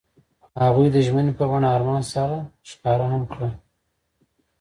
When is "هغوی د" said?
0.63-0.97